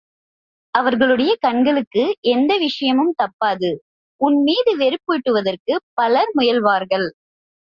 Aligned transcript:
அவர்களுடைய 0.73 1.35
கண்களுக்கு 1.39 2.03
எந்த 2.29 2.57
விஷயமும் 2.57 3.13
தப்பாது, 3.15 3.69
உன்மீது 4.21 4.73
வெறுப்பூட்டுவதற்குப் 4.77 5.87
பலர் 5.93 6.33
முயல்வார்கள். 6.37 7.07